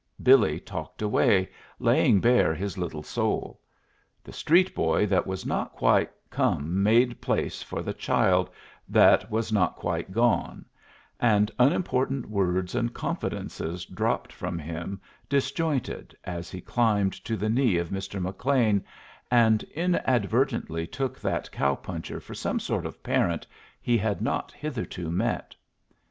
Billy 0.23 0.59
talked 0.59 1.03
away, 1.03 1.47
laying 1.77 2.19
bare 2.19 2.55
his 2.55 2.75
little 2.75 3.03
soul; 3.03 3.61
the 4.23 4.33
street 4.33 4.73
boy 4.73 5.05
that 5.05 5.27
was 5.27 5.45
not 5.45 5.73
quite 5.73 6.09
come 6.31 6.81
made 6.81 7.21
place 7.21 7.61
for 7.61 7.83
the 7.83 7.93
child 7.93 8.49
that 8.89 9.29
was 9.29 9.51
not 9.53 9.75
quite 9.75 10.11
gone, 10.11 10.65
and 11.19 11.51
unimportant 11.59 12.27
words 12.27 12.73
and 12.73 12.95
confidences 12.95 13.85
dropped 13.85 14.33
from 14.33 14.57
him 14.57 14.99
disjointed 15.29 16.15
as 16.23 16.49
he 16.49 16.61
climbed 16.61 17.13
to 17.23 17.37
the 17.37 17.47
knee 17.47 17.77
of 17.77 17.89
Mr. 17.89 18.19
McLean, 18.19 18.83
and 19.29 19.61
inadvertently 19.65 20.87
took 20.87 21.19
that 21.19 21.51
cow 21.51 21.75
puncher 21.75 22.19
for 22.19 22.33
some 22.33 22.59
sort 22.59 22.87
of 22.87 23.03
parent 23.03 23.45
he 23.79 23.99
had 23.99 24.19
not 24.19 24.51
hitherto 24.53 25.11
met. 25.11 25.55